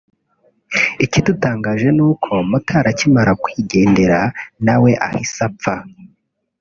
ikidutangaje 1.05 1.87
ni 1.97 2.03
uko 2.09 2.29
motari 2.49 2.87
akimara 2.93 3.31
kwigendera 3.41 4.19
na 4.65 4.75
we 4.81 4.91
ahise 5.07 5.41
apfa 5.47 5.75